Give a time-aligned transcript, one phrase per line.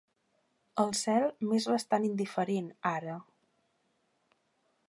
[0.83, 3.19] El cel m'és bastant indiferent, ara.